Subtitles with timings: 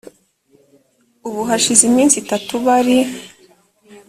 [1.27, 2.97] ubu hashize iminsi itatu bari